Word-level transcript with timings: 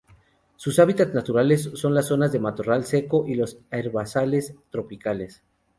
Su 0.55 0.73
hábitats 0.81 1.13
naturales 1.13 1.69
son 1.75 1.93
las 1.93 2.07
zonas 2.07 2.31
de 2.31 2.39
matorral 2.39 2.85
seco 2.85 3.27
y 3.27 3.35
los 3.35 3.59
herbazales 3.69 4.55
tropicales. 4.71 5.43